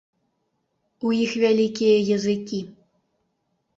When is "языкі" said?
2.19-2.59